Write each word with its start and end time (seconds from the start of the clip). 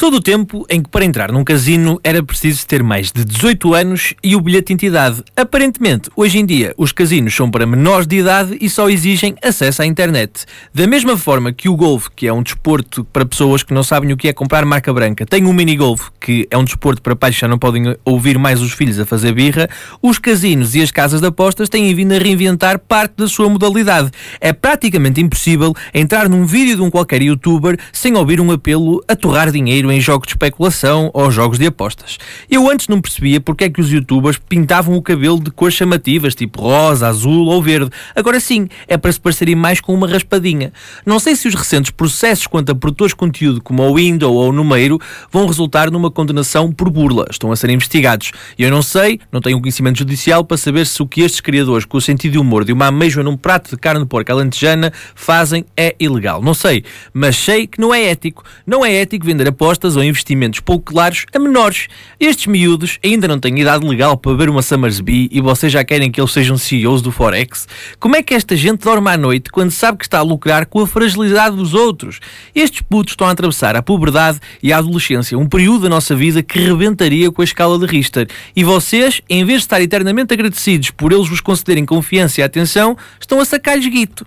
Sou 0.00 0.10
do 0.10 0.18
tempo 0.18 0.64
em 0.70 0.82
que 0.82 0.88
para 0.88 1.04
entrar 1.04 1.30
num 1.30 1.44
casino 1.44 2.00
era 2.02 2.22
preciso 2.22 2.66
ter 2.66 2.82
mais 2.82 3.12
de 3.12 3.22
18 3.22 3.74
anos 3.74 4.14
e 4.24 4.34
o 4.34 4.40
bilhete 4.40 4.68
de 4.68 4.72
entidade. 4.72 5.22
Aparentemente, 5.36 6.08
hoje 6.16 6.38
em 6.38 6.46
dia, 6.46 6.72
os 6.78 6.90
casinos 6.90 7.36
são 7.36 7.50
para 7.50 7.66
menores 7.66 8.06
de 8.06 8.16
idade 8.16 8.56
e 8.62 8.70
só 8.70 8.88
exigem 8.88 9.34
acesso 9.44 9.82
à 9.82 9.84
internet. 9.84 10.46
Da 10.72 10.86
mesma 10.86 11.18
forma 11.18 11.52
que 11.52 11.68
o 11.68 11.76
golfe, 11.76 12.08
que 12.16 12.26
é 12.26 12.32
um 12.32 12.42
desporto 12.42 13.04
para 13.04 13.26
pessoas 13.26 13.62
que 13.62 13.74
não 13.74 13.82
sabem 13.82 14.10
o 14.10 14.16
que 14.16 14.26
é 14.26 14.32
comprar 14.32 14.64
marca 14.64 14.90
branca, 14.90 15.26
tem 15.26 15.44
o 15.44 15.50
um 15.50 15.52
mini-golfe, 15.52 16.08
que 16.18 16.48
é 16.50 16.56
um 16.56 16.64
desporto 16.64 17.02
para 17.02 17.14
pais 17.14 17.34
que 17.34 17.42
já 17.42 17.48
não 17.48 17.58
podem 17.58 17.94
ouvir 18.02 18.38
mais 18.38 18.62
os 18.62 18.72
filhos 18.72 18.98
a 18.98 19.04
fazer 19.04 19.34
birra, 19.34 19.68
os 20.00 20.18
casinos 20.18 20.74
e 20.74 20.80
as 20.80 20.90
casas 20.90 21.20
de 21.20 21.26
apostas 21.26 21.68
têm 21.68 21.94
vindo 21.94 22.14
a 22.14 22.18
reinventar 22.18 22.78
parte 22.78 23.16
da 23.18 23.28
sua 23.28 23.50
modalidade. 23.50 24.10
É 24.40 24.54
praticamente 24.54 25.20
impossível 25.20 25.74
entrar 25.92 26.26
num 26.26 26.46
vídeo 26.46 26.76
de 26.76 26.80
um 26.80 26.88
qualquer 26.88 27.20
youtuber 27.20 27.78
sem 27.92 28.16
ouvir 28.16 28.40
um 28.40 28.50
apelo 28.50 29.04
a 29.06 29.14
torrar 29.14 29.52
dinheiro 29.52 29.89
em 29.90 30.00
jogos 30.00 30.26
de 30.26 30.34
especulação 30.34 31.10
ou 31.12 31.30
jogos 31.30 31.58
de 31.58 31.66
apostas. 31.66 32.18
Eu 32.50 32.70
antes 32.70 32.88
não 32.88 33.00
percebia 33.00 33.40
porque 33.40 33.64
é 33.64 33.70
que 33.70 33.80
os 33.80 33.90
youtubers 33.90 34.38
pintavam 34.38 34.94
o 34.94 35.02
cabelo 35.02 35.40
de 35.40 35.50
cores 35.50 35.74
chamativas, 35.74 36.34
tipo 36.34 36.60
rosa, 36.60 37.08
azul 37.08 37.46
ou 37.46 37.62
verde. 37.62 37.90
Agora 38.14 38.40
sim, 38.40 38.68
é 38.86 38.96
para 38.96 39.12
se 39.12 39.20
parecerem 39.20 39.54
mais 39.54 39.80
com 39.80 39.94
uma 39.94 40.06
raspadinha. 40.06 40.72
Não 41.04 41.18
sei 41.18 41.34
se 41.36 41.48
os 41.48 41.54
recentes 41.54 41.90
processos 41.90 42.46
quanto 42.46 42.70
a 42.70 42.74
produtores 42.74 43.12
de 43.12 43.16
conteúdo 43.16 43.62
como 43.62 43.82
o 43.82 43.94
Window 43.94 44.34
ou 44.34 44.50
o 44.50 44.52
Numeiro 44.52 44.98
vão 45.30 45.46
resultar 45.46 45.90
numa 45.90 46.10
condenação 46.10 46.72
por 46.72 46.90
burla. 46.90 47.26
Estão 47.30 47.52
a 47.52 47.56
ser 47.56 47.70
investigados. 47.70 48.32
E 48.58 48.62
eu 48.62 48.70
não 48.70 48.82
sei, 48.82 49.20
não 49.32 49.40
tenho 49.40 49.60
conhecimento 49.60 49.98
judicial 49.98 50.44
para 50.44 50.56
saber 50.56 50.86
se 50.86 51.02
o 51.02 51.06
que 51.06 51.22
estes 51.22 51.40
criadores, 51.40 51.84
com 51.84 51.96
o 51.96 52.00
sentido 52.00 52.32
de 52.32 52.38
humor 52.38 52.64
de 52.64 52.72
uma 52.72 52.86
ameijoa 52.86 53.24
num 53.24 53.36
prato 53.36 53.70
de 53.70 53.76
carne 53.76 54.02
de 54.02 54.06
porco 54.06 54.30
alentejana, 54.30 54.92
fazem 55.14 55.64
é 55.76 55.94
ilegal. 55.98 56.42
Não 56.42 56.54
sei, 56.54 56.84
mas 57.12 57.36
sei 57.36 57.66
que 57.66 57.80
não 57.80 57.94
é 57.94 58.04
ético. 58.04 58.44
Não 58.66 58.84
é 58.84 58.94
ético 58.94 59.26
vender 59.26 59.48
apostas 59.48 59.79
ou 59.96 60.04
investimentos 60.04 60.60
pouco 60.60 60.92
claros 60.92 61.26
a 61.34 61.38
menores. 61.38 61.88
Estes 62.18 62.46
miúdos 62.46 62.98
ainda 63.04 63.26
não 63.26 63.38
têm 63.38 63.58
idade 63.60 63.86
legal 63.86 64.16
para 64.16 64.34
ver 64.34 64.48
uma 64.48 64.62
Summersby 64.62 65.28
e 65.30 65.40
vocês 65.40 65.72
já 65.72 65.84
querem 65.84 66.10
que 66.10 66.20
eles 66.20 66.32
sejam 66.32 66.56
CEOs 66.56 67.02
do 67.02 67.10
Forex? 67.10 67.66
Como 67.98 68.16
é 68.16 68.22
que 68.22 68.34
esta 68.34 68.56
gente 68.56 68.84
dorme 68.84 69.10
à 69.10 69.16
noite 69.16 69.50
quando 69.50 69.70
sabe 69.70 69.98
que 69.98 70.04
está 70.04 70.18
a 70.18 70.22
lucrar 70.22 70.66
com 70.66 70.80
a 70.80 70.86
fragilidade 70.86 71.56
dos 71.56 71.74
outros? 71.74 72.20
Estes 72.54 72.80
putos 72.82 73.12
estão 73.12 73.26
a 73.26 73.30
atravessar 73.30 73.76
a 73.76 73.82
puberdade 73.82 74.38
e 74.62 74.72
a 74.72 74.78
adolescência, 74.78 75.38
um 75.38 75.46
período 75.46 75.82
da 75.82 75.88
nossa 75.88 76.14
vida 76.14 76.42
que 76.42 76.58
rebentaria 76.58 77.30
com 77.30 77.40
a 77.40 77.44
escala 77.44 77.78
de 77.78 77.86
Richter. 77.86 78.28
E 78.54 78.64
vocês, 78.64 79.20
em 79.28 79.44
vez 79.44 79.60
de 79.60 79.64
estar 79.64 79.80
eternamente 79.80 80.34
agradecidos 80.34 80.90
por 80.90 81.12
eles 81.12 81.28
vos 81.28 81.40
concederem 81.40 81.84
confiança 81.84 82.40
e 82.40 82.44
atenção, 82.44 82.96
estão 83.20 83.40
a 83.40 83.44
sacar-lhes 83.44 83.86
guito. 83.86 84.26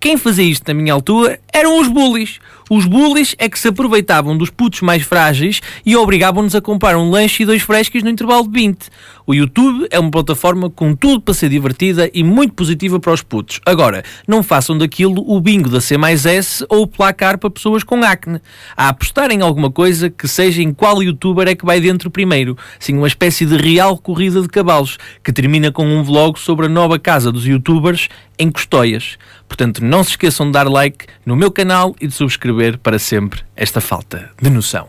Quem 0.00 0.16
fazia 0.16 0.44
isto 0.44 0.66
na 0.66 0.72
minha 0.72 0.94
altura 0.94 1.38
eram 1.52 1.78
os 1.78 1.86
bullies. 1.86 2.40
Os 2.72 2.86
bullies 2.86 3.34
é 3.36 3.48
que 3.48 3.58
se 3.58 3.66
aproveitavam 3.66 4.38
dos 4.38 4.48
putos 4.48 4.80
mais 4.80 5.02
frágeis 5.02 5.60
e 5.84 5.96
obrigavam-nos 5.96 6.54
a 6.54 6.60
comprar 6.60 6.96
um 6.96 7.10
lanche 7.10 7.42
e 7.42 7.46
dois 7.46 7.62
frescos 7.62 8.04
no 8.04 8.08
intervalo 8.08 8.44
de 8.44 8.52
20. 8.52 8.86
O 9.26 9.34
YouTube 9.34 9.88
é 9.90 9.98
uma 9.98 10.10
plataforma 10.10 10.70
com 10.70 10.94
tudo 10.94 11.20
para 11.20 11.34
ser 11.34 11.48
divertida 11.48 12.08
e 12.14 12.22
muito 12.22 12.54
positiva 12.54 13.00
para 13.00 13.12
os 13.12 13.22
putos. 13.22 13.60
Agora, 13.66 14.04
não 14.26 14.40
façam 14.40 14.78
daquilo 14.78 15.24
o 15.26 15.40
bingo 15.40 15.68
da 15.68 15.80
C 15.80 15.96
mais 15.96 16.24
S 16.26 16.64
ou 16.68 16.82
o 16.82 16.86
placar 16.86 17.38
para 17.38 17.50
pessoas 17.50 17.82
com 17.82 18.04
acne. 18.04 18.40
A 18.76 18.88
apostar 18.88 19.32
em 19.32 19.40
alguma 19.40 19.70
coisa 19.72 20.08
que 20.08 20.28
seja 20.28 20.62
em 20.62 20.72
qual 20.72 21.02
youtuber 21.02 21.48
é 21.48 21.56
que 21.56 21.66
vai 21.66 21.80
dentro 21.80 22.08
primeiro. 22.08 22.56
Sim, 22.78 22.98
uma 22.98 23.08
espécie 23.08 23.46
de 23.46 23.56
real 23.56 23.98
corrida 23.98 24.40
de 24.42 24.48
cavalos, 24.48 24.96
que 25.24 25.32
termina 25.32 25.72
com 25.72 25.84
um 25.84 26.04
vlog 26.04 26.38
sobre 26.38 26.66
a 26.66 26.68
nova 26.68 27.00
casa 27.00 27.32
dos 27.32 27.44
youtubers 27.44 28.08
em 28.38 28.50
Custóias. 28.50 29.18
Portanto, 29.46 29.84
não 29.84 30.02
se 30.02 30.10
esqueçam 30.10 30.46
de 30.46 30.52
dar 30.52 30.68
like 30.68 31.06
no 31.26 31.36
meu 31.36 31.50
canal 31.50 31.94
e 32.00 32.06
de 32.06 32.14
subscrever 32.14 32.59
para 32.82 32.98
sempre 32.98 33.40
esta 33.56 33.80
falta 33.80 34.30
de 34.40 34.50
noção. 34.50 34.86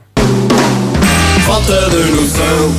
Falta 1.46 1.90
de 1.90 2.12
noção. 2.12 2.70